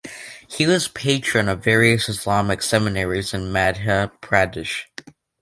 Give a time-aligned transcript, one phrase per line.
[0.47, 4.85] He was patron of various Islamic seminaries in Madhya Pradesh.